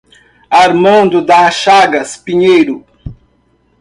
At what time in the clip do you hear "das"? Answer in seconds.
1.21-1.53